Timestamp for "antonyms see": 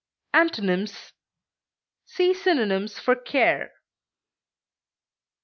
0.33-2.33